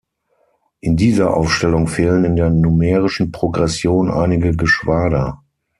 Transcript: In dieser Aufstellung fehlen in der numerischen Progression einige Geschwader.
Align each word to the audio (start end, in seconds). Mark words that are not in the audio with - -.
In 0.79 0.97
dieser 0.97 1.37
Aufstellung 1.37 1.87
fehlen 1.87 2.25
in 2.25 2.35
der 2.35 2.49
numerischen 2.49 3.31
Progression 3.31 4.09
einige 4.09 4.55
Geschwader. 4.57 5.43